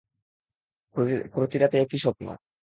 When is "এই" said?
1.77-1.83